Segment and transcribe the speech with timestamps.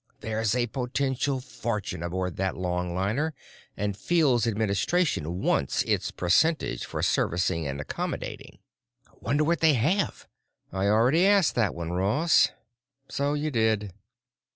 [0.21, 3.33] There's a potential fortune aboard that longliner
[3.77, 8.57] and Fields Administration wants its percentage for servicing and accommodating."
[9.19, 10.27] "Wonder what they have?"
[10.73, 12.49] "I already asked that one, Ross."
[13.09, 13.93] "So you did."